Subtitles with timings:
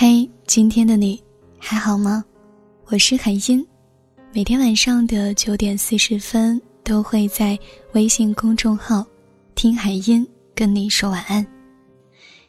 [0.00, 1.20] 嘿，今天的你
[1.58, 2.24] 还好吗？
[2.84, 3.66] 我是海音，
[4.32, 7.58] 每天晚上的九点四十分都会在
[7.94, 9.04] 微信公众号
[9.56, 10.24] “听海音”
[10.54, 11.44] 跟你说晚安。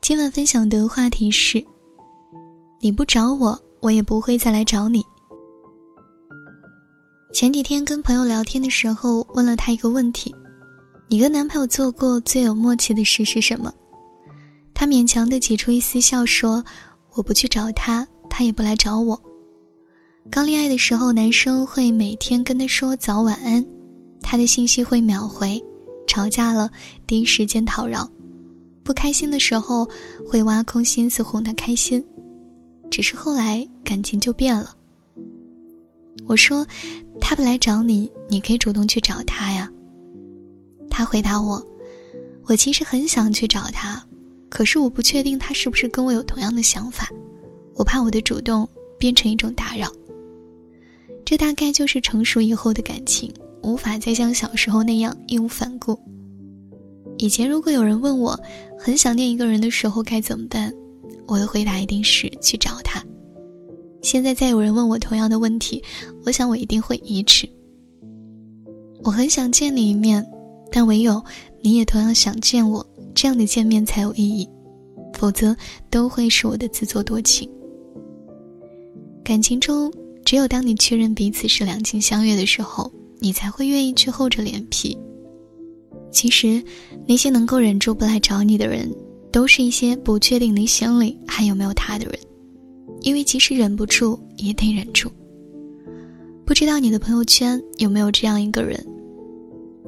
[0.00, 1.60] 今晚分享的话题是：
[2.80, 5.04] 你不找我，我也不会再来找你。
[7.32, 10.32] 前几天跟朋友聊天的时候，问了他一个问题：
[11.08, 13.74] 你跟男朋友做过最有默契的事是什么？
[14.72, 16.64] 他勉强的挤出一丝笑说。
[17.14, 19.20] 我不去找他，他也不来找我。
[20.30, 23.64] 刚恋爱的时候，男生会每天跟他说早晚安，
[24.20, 25.62] 他的信息会秒回，
[26.06, 26.70] 吵架了
[27.06, 28.08] 第一时间讨饶，
[28.84, 29.88] 不开心的时候
[30.26, 32.04] 会挖空心思哄他开心。
[32.90, 34.76] 只是后来感情就变了。
[36.26, 36.66] 我说，
[37.20, 39.70] 他不来找你，你可以主动去找他呀。
[40.88, 41.64] 他回答我，
[42.44, 44.04] 我其实很想去找他。
[44.52, 47.08] 可是我不确定他是不是跟我有同样的想法，
[47.74, 49.90] 我怕我的主动变成一种打扰。
[51.24, 55.98] 这大概就是成熟以后的感情，无法再像小时候那样义无反顾。
[57.16, 58.38] 以前如果有人问我
[58.78, 60.70] 很想念一个人的时候该怎么办，
[61.26, 63.02] 我的回答一定是去找他。
[64.02, 65.82] 现在再有人问我同样的问题，
[66.26, 67.48] 我想我一定会一迟。
[69.02, 70.22] 我很想见你一面，
[70.72, 71.22] 但唯有
[71.60, 72.84] 你也同样想见我。
[73.14, 74.48] 这样的见面才有意义，
[75.12, 75.54] 否则
[75.90, 77.46] 都会是我的自作多情。
[79.22, 79.92] 感情中，
[80.24, 84.96] 只有当你确认彼此是两情相悦的时候，你才会愿意去厚着脸皮。
[86.10, 86.64] 其实，
[87.06, 88.90] 那些能够忍住不来找你的人，
[89.30, 92.18] 都是一些不确定你心里还有没有他的人，
[93.02, 95.12] 因为即使忍不住，也得忍住。
[96.46, 98.84] 不知道你的朋友圈有没有这样一个人？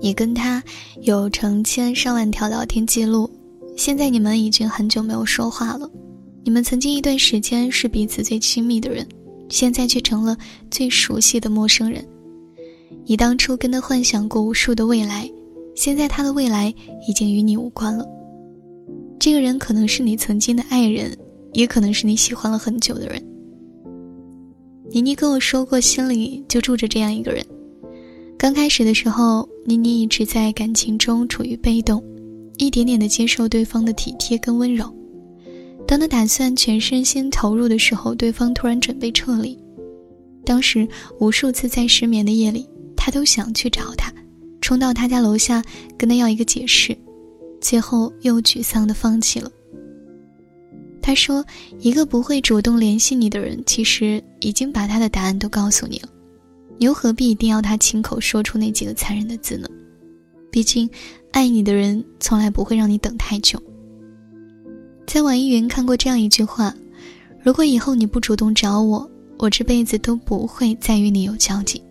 [0.00, 0.62] 你跟他
[1.02, 3.30] 有成千上万条聊天记录，
[3.76, 5.90] 现在你们已经很久没有说话了。
[6.42, 9.06] 你们曾经一段时间是彼此最亲密的人，
[9.48, 10.36] 现在却成了
[10.70, 12.06] 最熟悉的陌生人。
[13.06, 15.30] 你当初跟他幻想过无数的未来，
[15.74, 16.74] 现在他的未来
[17.08, 18.06] 已经与你无关了。
[19.18, 21.16] 这个人可能是你曾经的爱人，
[21.52, 23.24] 也可能是你喜欢了很久的人。
[24.90, 27.44] 妮妮跟我说过，心里就住着这样一个人。
[28.36, 32.02] 刚开始的时候，妮妮一直在感情中处于被动，
[32.58, 34.94] 一点点的接受对方的体贴跟温柔。
[35.86, 39.58] 当她打算全身心投入的时候，对方突然准备撤离。
[40.44, 40.86] 当时
[41.18, 44.12] 无数次在失眠的夜里，她都想去找他，
[44.60, 45.62] 冲到他家楼下
[45.96, 46.96] 跟他要一个解释，
[47.60, 49.50] 最后又沮丧的放弃了。
[51.00, 51.44] 他说
[51.80, 56.08] ：“一个不会主动联系你的人，其实已经把他的答案都告诉你了。”
[56.78, 59.68] 你又何必一定要他亲口说出那几个残忍的字呢？
[60.50, 60.88] 毕竟，
[61.32, 63.60] 爱你的人从来不会让你等太久。
[65.06, 66.74] 在网易云看过这样一句话
[67.42, 71.82] ：“如果以后你不主动找我，我这辈子都不会再与你有交集。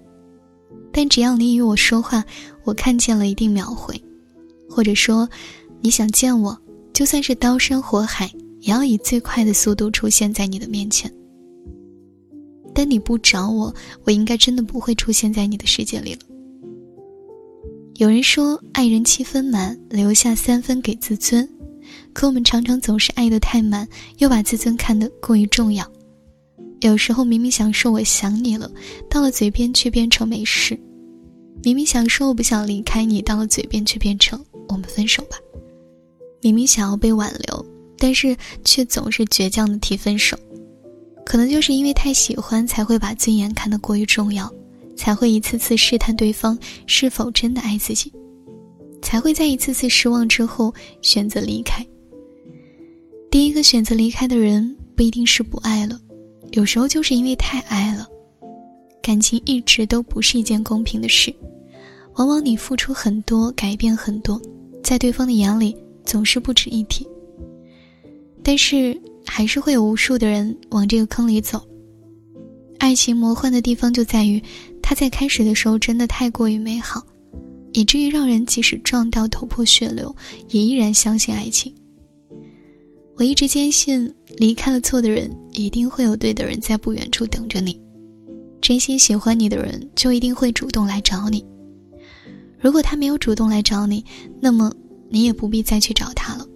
[0.92, 2.24] 但只要你与我说话，
[2.64, 4.02] 我看见了一定秒回，
[4.70, 5.28] 或者说，
[5.82, 6.58] 你想见我，
[6.94, 11.12] 就算是刀山火海，也要以最快的速度出现在你的面前。”
[12.74, 13.74] 但你不找我，
[14.04, 16.20] 我应该真的不会出现在你的世界里了。
[17.96, 21.48] 有人说，爱人七分满，留下三分给自尊，
[22.12, 25.88] 可我们常常总是爱得太满，又把自尊看得过于重要。
[26.82, 28.70] 有时候明明想说我想你了，
[29.10, 30.76] 到了嘴边却变成没事；
[31.64, 35.38] 明明想说我不想离开你，到了嘴边却变成我们分手吧。
[36.42, 37.66] 明明想要被挽留，
[37.98, 38.36] 但是
[38.66, 40.38] 却总是倔强的提分手。
[41.26, 44.52] 可能就是因为太喜欢，才会把尊严看得过于重要，
[44.96, 48.12] 才会一次次试探对方是否真的爱自己，
[49.02, 51.86] 才会在一次次失望之后选择离开。
[53.32, 56.00] 第一个选择离开的人不一定是不爱了，
[56.52, 58.08] 有时候就是因为太爱了。
[59.02, 61.34] 感情一直都不是一件公平的事，
[62.16, 64.40] 往往你付出很多，改变很多，
[64.84, 67.08] 在对方的眼里总是不值一提。
[68.44, 69.02] 但是。
[69.36, 71.60] 还是会有无数的人往这个坑里走。
[72.78, 74.40] 爱情魔幻的地方就在于，
[74.80, 77.04] 它在开始的时候真的太过于美好，
[77.72, 80.16] 以至于让人即使撞到头破血流，
[80.50, 81.74] 也依然相信爱情。
[83.16, 87.82] 我一直坚信，离开了错的人，一定会有对的人在不远处等着你。
[88.62, 91.44] 真心喜欢你的人，就一定会主动来找你。
[92.60, 94.06] 如果他没有主动来找你，
[94.40, 94.72] 那么
[95.10, 96.48] 你也不必再去找他了。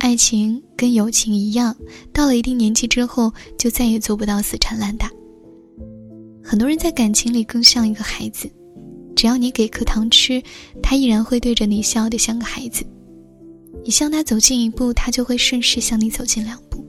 [0.00, 1.76] 爱情跟友情一样，
[2.10, 5.10] 到了一定年纪之后，就再也做不到死缠烂打。
[6.42, 8.50] 很多人在感情里更像一个孩子，
[9.14, 10.42] 只要你给颗糖吃，
[10.82, 12.82] 他依然会对着你笑得像个孩子。
[13.84, 16.82] 你向他走近一步，他就会顺势向你走近两步。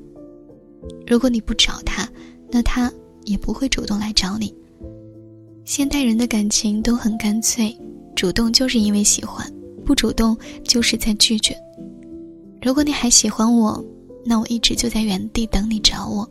[1.06, 2.08] 如果你不找他，
[2.50, 2.90] 那他
[3.26, 4.56] 也不会主动来找你。
[5.66, 7.78] 现代人的感情都很干脆，
[8.16, 9.46] 主动就是因为喜欢，
[9.86, 11.54] 不主动就是在拒绝。
[12.62, 13.84] 如果你还喜欢我，
[14.24, 16.24] 那我一直就在原地等你找我；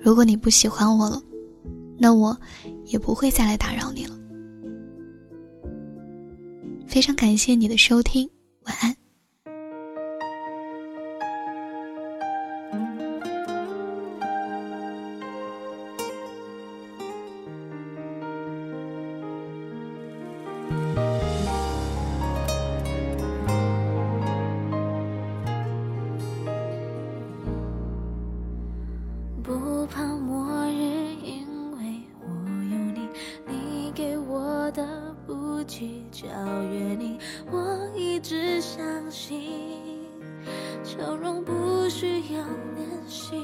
[0.00, 1.22] 如果你不喜欢我了，
[1.98, 2.36] 那我
[2.86, 4.18] 也不会再来打扰你了。
[6.86, 8.28] 非常感谢你的收听，
[8.64, 9.01] 晚安。
[36.10, 36.28] 教
[36.70, 37.18] 约你，
[37.50, 39.50] 我一直相信
[40.84, 42.44] 笑容不需要
[42.76, 43.36] 练习，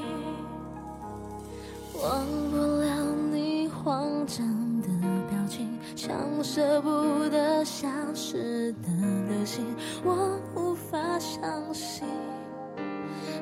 [2.02, 4.46] 忘不了你慌张
[4.82, 4.88] 的
[5.30, 6.14] 表情，像
[6.44, 8.88] 舍不得消失的
[9.28, 9.64] 流星。
[10.04, 11.40] 我无法相
[11.72, 12.06] 信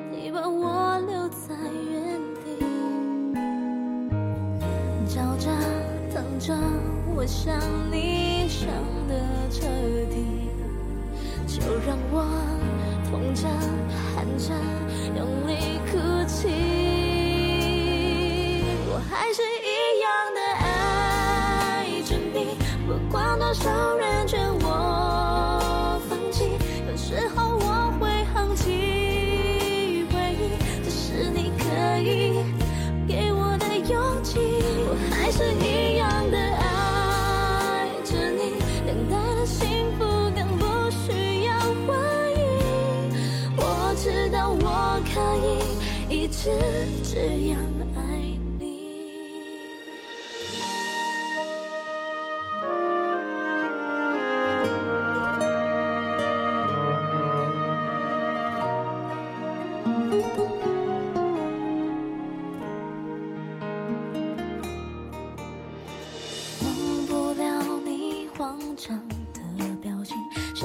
[0.09, 1.53] 你把我留在
[1.91, 2.65] 原地，
[5.07, 5.49] 找着
[6.13, 6.55] 等着，
[7.19, 7.57] 我想
[7.91, 8.69] 你想
[9.07, 9.17] 的
[9.49, 9.65] 彻
[10.11, 10.51] 底，
[11.47, 12.23] 就让我。
[13.09, 13.47] 痛着、
[14.13, 14.53] 喊着、
[15.15, 15.97] 用力哭
[16.27, 16.47] 泣，
[18.91, 22.37] 我还是一样的爱着你，
[22.85, 24.06] 不管多少人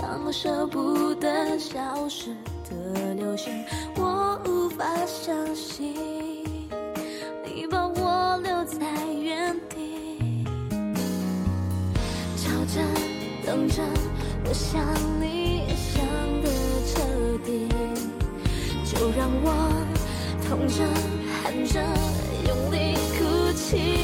[0.03, 2.35] 像舍不得消失
[2.69, 3.53] 的流星。
[3.95, 5.95] 我无法相信
[7.45, 8.85] 你把我留在
[9.15, 10.45] 原地
[12.37, 12.83] 吵着
[13.47, 13.81] 等着，
[14.45, 14.85] 我想
[15.21, 16.05] 你想
[16.43, 16.49] 的
[16.85, 16.99] 彻
[17.47, 17.69] 底，
[18.85, 19.47] 就让我
[20.49, 20.83] 痛着
[21.45, 21.81] 喊着
[22.49, 24.02] 用力哭泣，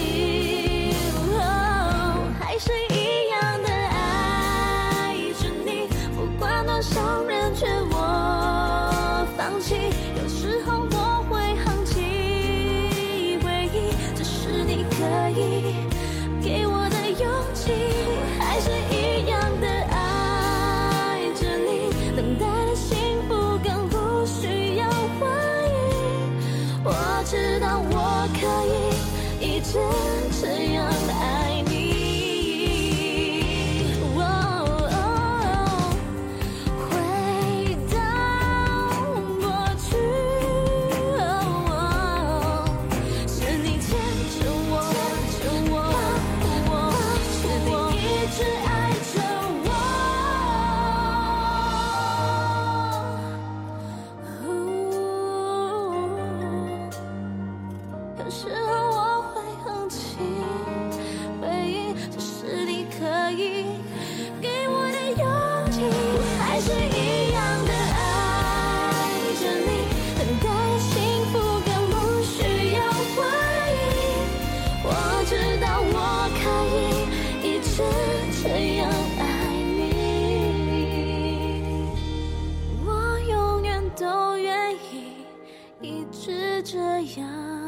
[85.88, 86.78] 一直这
[87.18, 87.68] 样。